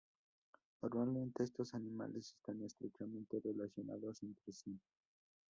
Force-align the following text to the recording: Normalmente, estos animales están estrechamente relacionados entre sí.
Normalmente, 0.81 1.43
estos 1.43 1.75
animales 1.75 2.33
están 2.35 2.63
estrechamente 2.63 3.39
relacionados 3.39 4.23
entre 4.23 4.51
sí. 4.51 4.79